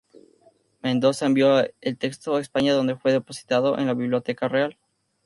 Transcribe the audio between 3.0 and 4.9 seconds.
depositado en la biblioteca real.